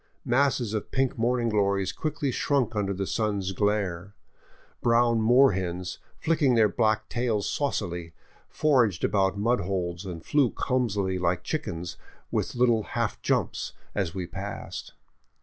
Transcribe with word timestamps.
Masses 0.25 0.73
of 0.73 0.89
pink 0.89 1.15
morning 1.15 1.47
glories 1.49 1.91
quickly 1.91 2.31
shrunk 2.31 2.75
under 2.75 2.91
the 2.91 3.05
sun's 3.05 3.51
glare; 3.51 4.15
brown 4.81 5.21
moor 5.21 5.51
hens, 5.51 5.99
flicking 6.17 6.55
their 6.55 6.67
black 6.67 7.07
tails 7.07 7.47
saucily, 7.47 8.15
foraged 8.49 9.03
about 9.03 9.37
mud 9.37 9.59
holes 9.59 10.03
and 10.03 10.25
flew 10.25 10.49
clumsily, 10.49 11.19
like 11.19 11.43
chickens, 11.43 11.97
with 12.31 12.55
little 12.55 12.81
half 12.97 13.21
jumps, 13.21 13.73
as 13.93 14.15
we 14.15 14.25
passed. 14.25 14.93